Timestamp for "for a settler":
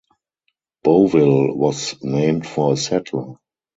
2.47-3.35